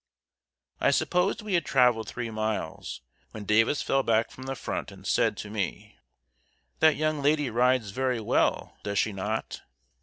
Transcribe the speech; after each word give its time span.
]I 0.81 0.89
supposed 0.89 1.43
we 1.43 1.53
had 1.53 1.63
traveled 1.63 2.07
three 2.09 2.31
miles, 2.31 3.01
when 3.33 3.45
Davis 3.45 3.83
fell 3.83 4.01
back 4.01 4.31
from 4.31 4.45
the 4.45 4.55
front, 4.55 4.91
and 4.91 5.05
said 5.05 5.37
to 5.37 5.49
me: 5.51 5.99
"That 6.79 6.95
young 6.95 7.21
lady 7.21 7.51
rides 7.51 7.91
very 7.91 8.19
well, 8.19 8.77
does 8.81 8.97
she 8.97 9.13
not?" 9.13 9.61